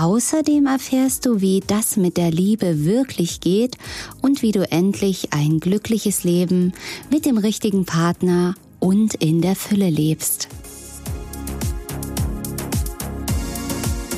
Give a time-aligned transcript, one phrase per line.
[0.00, 3.76] Außerdem erfährst du, wie das mit der Liebe wirklich geht
[4.22, 6.72] und wie du endlich ein glückliches Leben
[7.10, 10.48] mit dem richtigen Partner und in der Fülle lebst.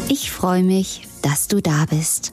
[0.09, 2.33] Ich freue mich, dass du da bist.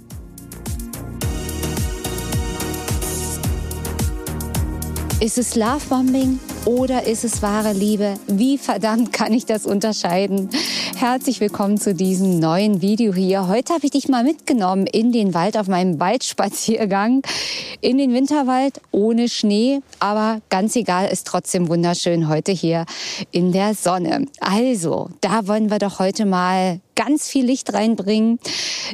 [5.21, 8.13] Ist es Lovebombing oder ist es wahre Liebe?
[8.27, 10.49] Wie verdammt kann ich das unterscheiden?
[10.99, 13.47] Herzlich willkommen zu diesem neuen Video hier.
[13.47, 17.21] Heute habe ich dich mal mitgenommen in den Wald auf meinem Waldspaziergang.
[17.79, 22.85] In den Winterwald ohne Schnee, aber ganz egal, ist trotzdem wunderschön heute hier
[23.31, 24.25] in der Sonne.
[24.41, 28.39] Also, da wollen wir doch heute mal ganz viel Licht reinbringen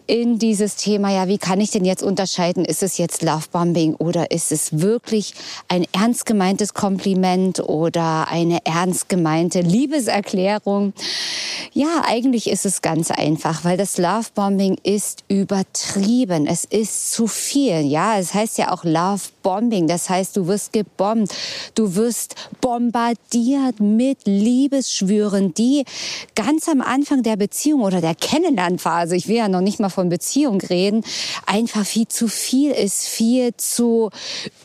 [0.05, 1.09] in dieses Thema.
[1.11, 2.63] Ja, wie kann ich denn jetzt unterscheiden?
[2.63, 5.33] Ist es jetzt Lovebombing oder ist es wirklich
[5.69, 10.93] ein ernst gemeintes Kompliment oder eine ernst gemeinte Liebeserklärung?
[11.73, 16.45] Ja, eigentlich ist es ganz einfach, weil das Lovebombing ist übertrieben.
[16.45, 17.81] Es ist zu viel.
[17.81, 19.87] Ja, es heißt ja auch Lovebombing.
[19.87, 21.33] Das heißt, du wirst gebombt.
[21.73, 25.85] Du wirst bombardiert mit Liebesschwüren, die
[26.33, 30.09] ganz am Anfang der Beziehung oder der Kennenlernphase, ich will ja noch nicht mal von
[30.09, 31.03] Beziehung reden,
[31.45, 34.09] einfach viel zu viel ist, viel zu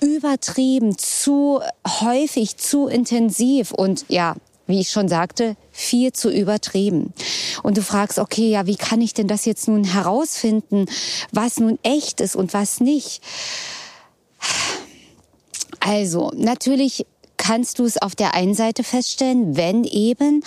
[0.00, 1.60] übertrieben, zu
[2.00, 4.34] häufig, zu intensiv und ja,
[4.66, 7.12] wie ich schon sagte, viel zu übertrieben.
[7.62, 10.86] Und du fragst, okay, ja, wie kann ich denn das jetzt nun herausfinden,
[11.32, 13.20] was nun echt ist und was nicht?
[15.80, 17.04] Also, natürlich
[17.40, 20.44] kannst du es auf der einen Seite feststellen, wenn eben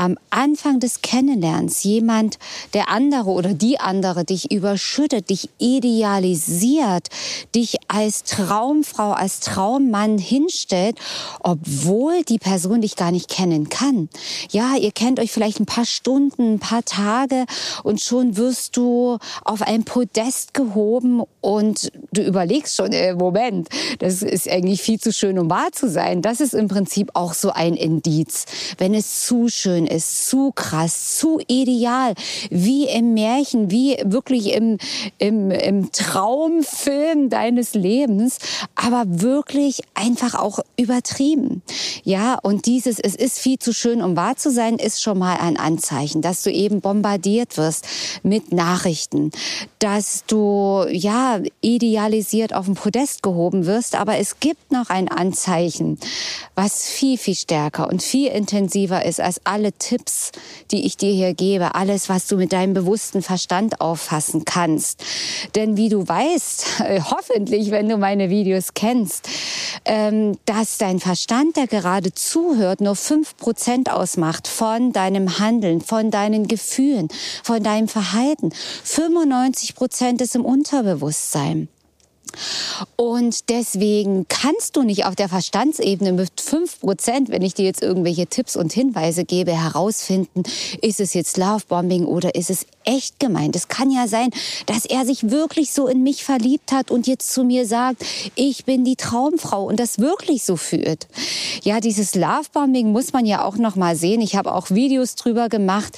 [0.00, 2.38] am Anfang des Kennenlernens jemand,
[2.72, 7.08] der andere oder die andere dich überschüttet, dich idealisiert,
[7.54, 10.96] dich als Traumfrau, als Traummann hinstellt,
[11.40, 14.08] obwohl die Person dich gar nicht kennen kann.
[14.50, 17.44] Ja, ihr kennt euch vielleicht ein paar Stunden, ein paar Tage
[17.82, 23.68] und schon wirst du auf ein Podest gehoben und du überlegst schon, äh, Moment,
[23.98, 26.22] das ist eigentlich viel zu schön, um wahr zu sein.
[26.22, 28.46] Das ist im Prinzip auch so ein Indiz.
[28.78, 32.14] Wenn es zu schön ist, zu krass, zu ideal,
[32.50, 34.78] wie im Märchen, wie wirklich im,
[35.18, 38.38] im, im Traumfilm deines Lebens,
[38.74, 41.62] aber wirklich einfach auch übertrieben.
[42.04, 45.36] Ja, und dieses, es ist viel zu schön, um wahr zu sein, ist schon mal
[45.36, 47.86] ein Anzeichen, dass du eben bombardiert wirst
[48.22, 49.30] mit Nachrichten,
[49.78, 55.98] dass du, ja, idealisiert auf dem Podest gehoben wirst, aber es gibt noch ein Anzeichen,
[56.54, 60.30] was viel, viel stärker und viel intensiver ist als alle Tipps,
[60.70, 65.02] die ich dir hier gebe, alles, was du mit deinem bewussten Verstand auffassen kannst.
[65.56, 69.28] Denn wie du weißt, äh, hoffentlich, wenn du meine Videos kennst,
[69.84, 76.12] ähm, dass dein Verstand, der gerade zuhört, nur fünf Prozent ausmacht von deinem Handeln, von
[76.12, 77.08] deinen Gefühlen,
[77.42, 78.52] von deinem Verhalten.
[78.84, 81.68] 95 Prozent ist im Unterbewusstsein.
[82.96, 87.82] Und deswegen kannst du nicht auf der Verstandsebene mit fünf Prozent, wenn ich dir jetzt
[87.82, 90.42] irgendwelche Tipps und Hinweise gebe, herausfinden,
[90.82, 93.56] ist es jetzt Lovebombing oder ist es echt gemeint.
[93.56, 94.30] Es kann ja sein,
[94.66, 98.04] dass er sich wirklich so in mich verliebt hat und jetzt zu mir sagt,
[98.34, 101.08] ich bin die Traumfrau und das wirklich so fühlt.
[101.62, 104.20] Ja, dieses Lovebombing muss man ja auch noch mal sehen.
[104.20, 105.96] Ich habe auch Videos drüber gemacht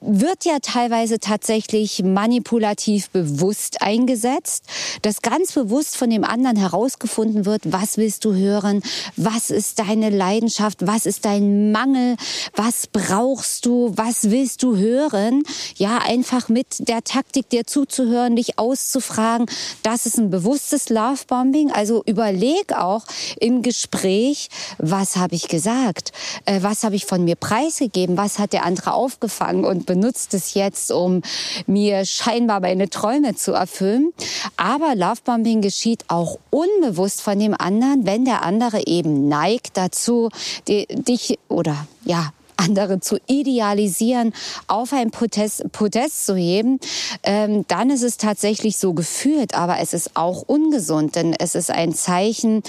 [0.00, 4.64] wird ja teilweise tatsächlich manipulativ bewusst eingesetzt,
[5.02, 8.82] dass ganz bewusst von dem anderen herausgefunden wird, was willst du hören,
[9.16, 12.16] was ist deine Leidenschaft, was ist dein Mangel,
[12.54, 15.42] was brauchst du, was willst du hören.
[15.76, 19.46] Ja, einfach mit der Taktik dir zuzuhören, dich auszufragen,
[19.82, 21.70] das ist ein bewusstes Lovebombing.
[21.70, 23.04] Also überleg auch
[23.40, 26.12] im Gespräch, was habe ich gesagt,
[26.44, 30.54] äh, was habe ich von mir preisgegeben, was hat der andere aufgefangen und benutzt es
[30.54, 31.22] jetzt, um
[31.66, 34.12] mir scheinbar meine Träume zu erfüllen.
[34.56, 40.30] Aber Lovebombing geschieht auch unbewusst von dem anderen, wenn der andere eben neigt dazu,
[40.68, 44.32] dich oder ja, andere zu idealisieren,
[44.66, 46.80] auf ein Podest, Podest zu heben,
[47.22, 51.70] ähm, dann ist es tatsächlich so gefühlt, aber es ist auch ungesund, denn es ist
[51.70, 52.62] ein Zeichen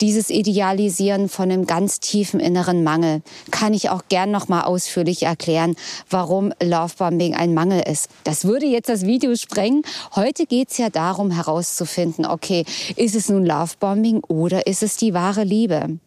[0.00, 3.22] dieses Idealisieren von einem ganz tiefen inneren Mangel.
[3.50, 5.76] Kann ich auch gern noch mal ausführlich erklären,
[6.08, 8.08] warum Lovebombing ein Mangel ist.
[8.24, 9.82] Das würde jetzt das Video sprengen.
[10.14, 12.64] Heute geht es ja darum herauszufinden, okay,
[12.96, 15.98] ist es nun Lovebombing oder ist es die wahre Liebe?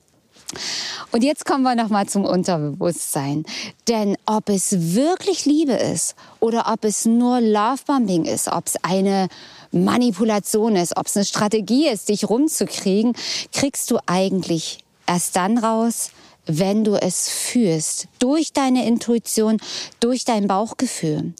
[1.12, 3.46] Und jetzt kommen wir noch mal zum Unterbewusstsein.
[3.88, 9.28] Denn ob es wirklich Liebe ist oder ob es nur Lovebombing ist, ob es eine
[9.72, 13.14] Manipulation ist, ob es eine Strategie ist, dich rumzukriegen,
[13.52, 16.12] kriegst du eigentlich erst dann raus,
[16.45, 19.57] wenn du es fühlst, durch deine Intuition,
[20.00, 21.34] durch dein Bauchgefühl.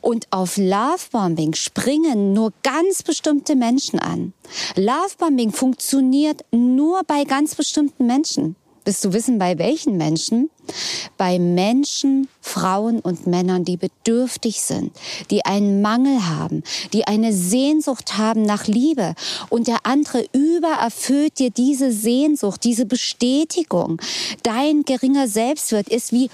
[0.00, 4.32] Und auf Lovebombing springen nur ganz bestimmte Menschen an.
[4.76, 8.56] Lovebombing funktioniert nur bei ganz bestimmten Menschen.
[8.84, 10.50] Willst du wissen, bei welchen Menschen?
[11.16, 14.92] Bei Menschen, Frauen und Männern, die bedürftig sind,
[15.30, 16.62] die einen Mangel haben,
[16.92, 19.14] die eine Sehnsucht haben nach Liebe
[19.50, 24.00] und der andere übererfüllt dir diese Sehnsucht, diese Bestätigung.
[24.42, 26.30] Dein geringer Selbstwert ist wie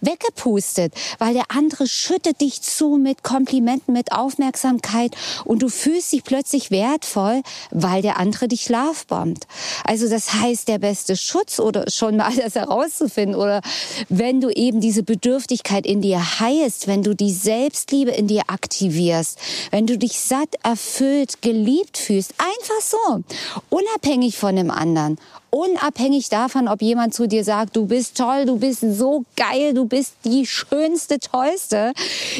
[0.00, 6.24] weggepustet, weil der andere schüttet dich zu mit Komplimenten, mit Aufmerksamkeit und du fühlst dich
[6.24, 9.46] plötzlich wertvoll, weil der andere dich lovebombt.
[9.84, 13.60] Also das heißt, der beste Schutz oder schon mal das herauszufinden oder
[14.08, 19.38] wenn du eben diese Bedürftigkeit in dir heilst, wenn du die Selbstliebe in dir aktivierst,
[19.70, 23.22] wenn du dich satt, erfüllt, geliebt fühlst, einfach so,
[23.70, 25.18] unabhängig von dem anderen,
[25.54, 29.84] unabhängig davon, ob jemand zu dir sagt, du bist toll, du bist so geil, du
[29.84, 31.92] bist die schönste, tollste.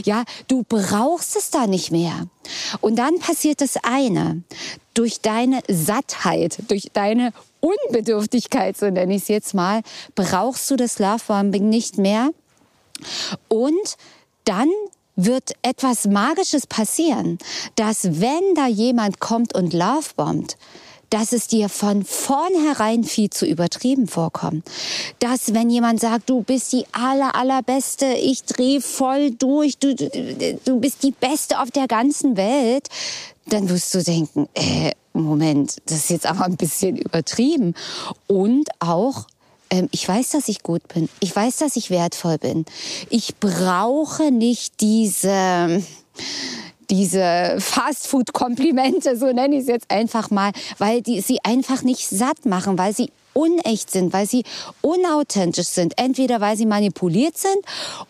[0.05, 2.27] Ja, du brauchst es da nicht mehr.
[2.81, 4.43] Und dann passiert das eine.
[4.95, 7.33] Durch deine Sattheit, durch deine
[7.65, 9.81] Unbedürftigkeit, so nenne ich es jetzt mal,
[10.15, 12.31] brauchst du das Lovebombing nicht mehr.
[13.49, 13.97] Und
[14.45, 14.69] dann
[15.17, 17.39] wird etwas Magisches passieren,
[17.77, 20.57] dass wenn da jemand kommt und lovebombt,
[21.11, 24.69] dass es dir von vornherein viel zu übertrieben vorkommt.
[25.21, 30.59] Dass wenn jemand sagt, du bist die aller, allerbeste, ich drehe voll durch, du, du,
[30.65, 32.89] du bist die Beste auf der ganzen Welt,
[33.47, 34.91] dann wirst du denken, äh,
[35.23, 37.75] Moment, das ist jetzt aber ein bisschen übertrieben.
[38.27, 39.27] Und auch,
[39.71, 41.09] ähm, ich weiß, dass ich gut bin.
[41.21, 42.65] Ich weiß, dass ich wertvoll bin.
[43.11, 45.83] Ich brauche nicht diese
[46.91, 52.45] diese Fastfood-Komplimente, so nenne ich es jetzt einfach mal, weil die sie einfach nicht satt
[52.45, 54.45] machen, weil sie unecht sind, weil sie
[54.81, 55.99] unauthentisch sind.
[55.99, 57.59] Entweder weil sie manipuliert sind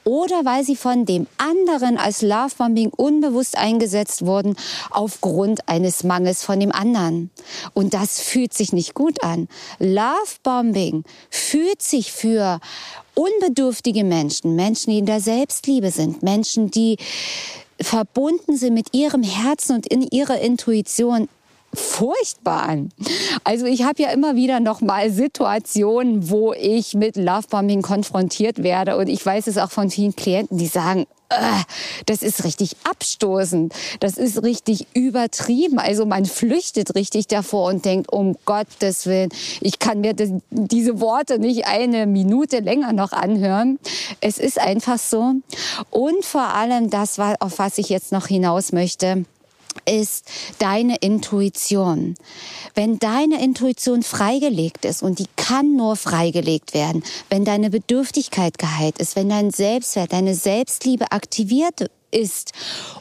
[0.04, 4.56] oder weil sie von dem anderen als Lovebombing unbewusst eingesetzt wurden
[4.90, 7.30] aufgrund eines Mangels von dem anderen.
[7.72, 9.48] Und das fühlt sich nicht gut an.
[9.78, 12.60] Lovebombing fühlt sich für
[13.14, 16.96] unbedürftige Menschen, Menschen, die in der Selbstliebe sind, Menschen, die
[17.80, 21.28] verbunden sind mit ihrem Herzen und in ihrer Intuition
[21.74, 22.90] furchtbar an.
[23.44, 28.96] Also ich habe ja immer wieder noch mal Situationen, wo ich mit Lovebombing konfrontiert werde
[28.96, 31.62] und ich weiß es auch von vielen Klienten, die sagen, äh,
[32.06, 35.78] das ist richtig abstoßend, das ist richtig übertrieben.
[35.78, 39.30] Also man flüchtet richtig davor und denkt, um Gottes Willen,
[39.60, 43.78] ich kann mir das, diese Worte nicht eine Minute länger noch anhören.
[44.20, 45.34] Es ist einfach so.
[45.90, 49.24] Und vor allem das, auf was ich jetzt noch hinaus möchte,
[49.86, 50.26] ist
[50.58, 52.14] deine Intuition.
[52.74, 58.98] Wenn deine Intuition freigelegt ist und die kann nur freigelegt werden, wenn deine Bedürftigkeit geheilt
[58.98, 62.52] ist, wenn dein Selbstwert, deine Selbstliebe aktiviert ist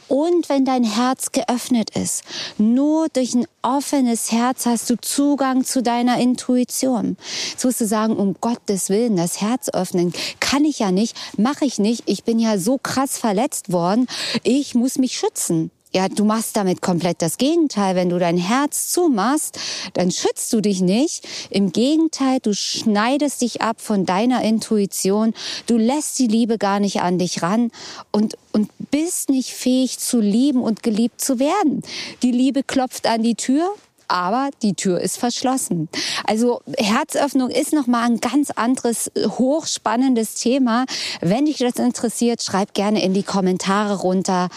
[0.08, 2.24] und wenn dein Herz geöffnet ist.
[2.58, 7.16] Nur durch ein offenes Herz hast du Zugang zu deiner Intuition.
[7.50, 11.64] Jetzt musst du sagen, um Gottes Willen, das Herz öffnen kann ich ja nicht, mache
[11.64, 12.02] ich nicht.
[12.06, 14.06] Ich bin ja so krass verletzt worden.
[14.42, 15.70] Ich muss mich schützen.
[15.94, 17.94] Ja, du machst damit komplett das Gegenteil.
[17.94, 19.60] Wenn du dein Herz zumachst,
[19.92, 21.24] dann schützt du dich nicht.
[21.50, 25.34] Im Gegenteil, du schneidest dich ab von deiner Intuition.
[25.66, 27.70] Du lässt die Liebe gar nicht an dich ran
[28.10, 31.82] und, und bist nicht fähig zu lieben und geliebt zu werden.
[32.24, 33.72] Die Liebe klopft an die Tür
[34.06, 35.88] aber die Tür ist verschlossen.
[36.26, 40.84] Also Herzöffnung ist noch mal ein ganz anderes hochspannendes Thema.
[41.22, 44.50] Wenn dich das interessiert, schreib gerne in die Kommentare runter.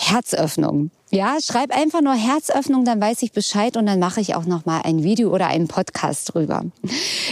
[0.00, 0.90] Herzöffnung.
[1.10, 4.66] Ja, schreib einfach nur Herzöffnung, dann weiß ich Bescheid und dann mache ich auch noch
[4.66, 6.64] mal ein Video oder einen Podcast drüber.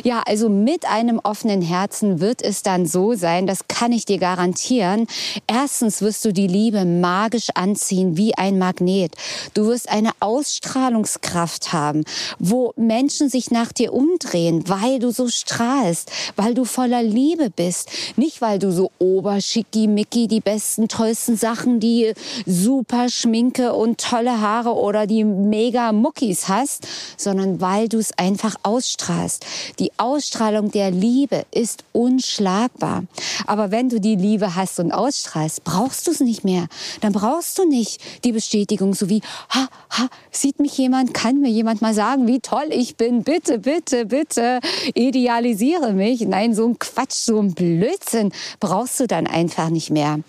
[0.03, 4.17] Ja, also mit einem offenen Herzen wird es dann so sein, das kann ich dir
[4.17, 5.07] garantieren.
[5.47, 9.15] Erstens wirst du die Liebe magisch anziehen wie ein Magnet.
[9.53, 12.05] Du wirst eine Ausstrahlungskraft haben,
[12.39, 17.91] wo Menschen sich nach dir umdrehen, weil du so strahlst, weil du voller Liebe bist,
[18.17, 22.15] nicht weil du so oberschicki-micki die besten, tollsten Sachen, die
[22.47, 28.57] super Schminke und tolle Haare oder die mega Muckis hast, sondern weil du es einfach
[28.63, 29.45] ausstrahlst.
[29.79, 33.05] Die Ausstrahlung der Liebe ist unschlagbar.
[33.47, 36.67] Aber wenn du die Liebe hast und ausstrahlst, brauchst du es nicht mehr.
[37.01, 41.51] Dann brauchst du nicht die Bestätigung, so wie, ha, ha, sieht mich jemand, kann mir
[41.51, 44.61] jemand mal sagen, wie toll ich bin, bitte, bitte, bitte,
[44.95, 46.21] idealisiere mich.
[46.21, 50.21] Nein, so ein Quatsch, so ein Blödsinn brauchst du dann einfach nicht mehr.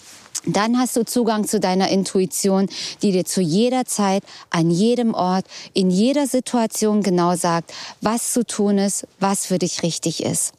[0.48, 2.70] Dann hast du Zugang zu deiner Intuition,
[3.02, 8.46] die dir zu jeder Zeit, an jedem Ort, in jeder Situation genau sagt, was zu
[8.46, 10.54] tun ist, was für dich richtig ist.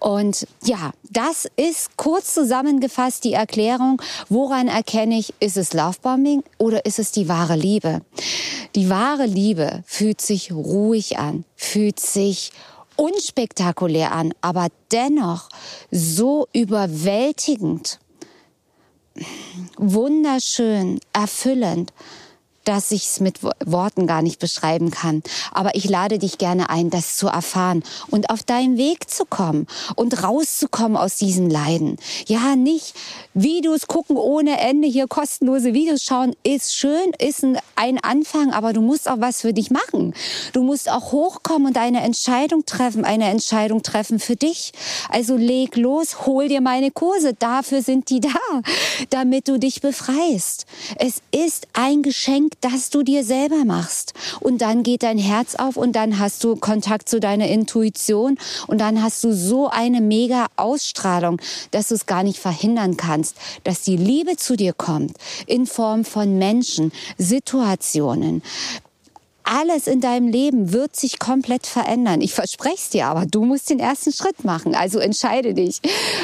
[0.00, 6.84] Und ja, das ist kurz zusammengefasst die Erklärung, woran erkenne ich, ist es Lovebombing oder
[6.84, 8.00] ist es die wahre Liebe?
[8.74, 12.50] Die wahre Liebe fühlt sich ruhig an, fühlt sich
[12.96, 15.48] unspektakulär an, aber dennoch
[15.90, 17.98] so überwältigend
[19.76, 21.92] wunderschön, erfüllend
[22.64, 25.22] dass ich es mit Worten gar nicht beschreiben kann.
[25.52, 29.66] Aber ich lade dich gerne ein, das zu erfahren und auf deinen Weg zu kommen
[29.96, 31.96] und rauszukommen aus diesen Leiden.
[32.26, 32.94] Ja, nicht
[33.34, 37.44] Videos gucken ohne Ende, hier kostenlose Videos schauen, ist schön, ist
[37.76, 40.14] ein Anfang, aber du musst auch was für dich machen.
[40.52, 44.72] Du musst auch hochkommen und eine Entscheidung treffen, eine Entscheidung treffen für dich.
[45.08, 48.30] Also leg los, hol dir meine Kurse, dafür sind die da,
[49.10, 50.66] damit du dich befreist.
[50.96, 54.14] Es ist ein Geschenk Geschenk, das du dir selber machst.
[54.40, 58.80] Und dann geht dein Herz auf und dann hast du Kontakt zu deiner Intuition und
[58.80, 61.40] dann hast du so eine mega Ausstrahlung,
[61.70, 65.16] dass du es gar nicht verhindern kannst, dass die Liebe zu dir kommt
[65.46, 68.42] in Form von Menschen, Situationen,
[69.50, 72.20] alles in deinem Leben wird sich komplett verändern.
[72.20, 74.76] Ich verspreche es dir, aber du musst den ersten Schritt machen.
[74.76, 75.80] Also entscheide dich.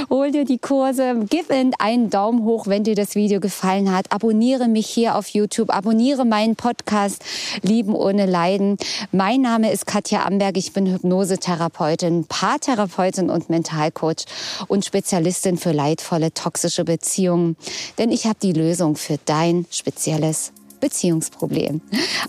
[0.08, 4.12] Hol dir die Kurse, gib einen Daumen hoch, wenn dir das Video gefallen hat.
[4.12, 7.24] Abonniere mich hier auf YouTube, abonniere meinen Podcast
[7.62, 8.76] Lieben ohne Leiden.
[9.10, 10.56] Mein Name ist Katja Amberg.
[10.56, 14.26] Ich bin Hypnosetherapeutin, Paartherapeutin und Mentalcoach
[14.68, 17.56] und Spezialistin für leidvolle toxische Beziehungen.
[17.98, 21.80] Denn ich habe die Lösung für dein spezielles Beziehungsproblem.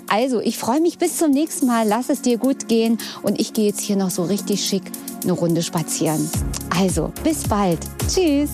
[0.07, 1.87] Also, ich freue mich bis zum nächsten Mal.
[1.87, 4.83] Lass es dir gut gehen und ich gehe jetzt hier noch so richtig schick
[5.23, 6.29] eine Runde spazieren.
[6.69, 7.79] Also, bis bald.
[8.07, 8.49] Tschüss.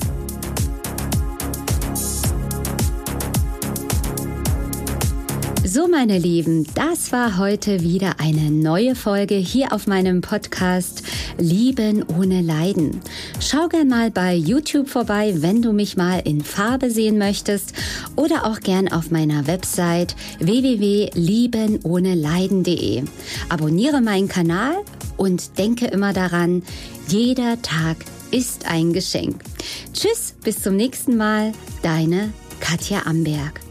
[5.66, 11.02] So, meine Lieben, das war heute wieder eine neue Folge hier auf meinem Podcast
[11.40, 13.02] Lieben ohne Leiden.
[13.54, 17.74] Schau gern mal bei YouTube vorbei, wenn du mich mal in Farbe sehen möchtest
[18.16, 23.04] oder auch gern auf meiner Website www.liebenohneleiden.de.
[23.50, 24.74] Abonniere meinen Kanal
[25.18, 26.64] und denke immer daran,
[27.08, 27.98] jeder Tag
[28.32, 29.44] ist ein Geschenk.
[29.94, 31.52] Tschüss, bis zum nächsten Mal,
[31.84, 33.63] deine Katja Amberg.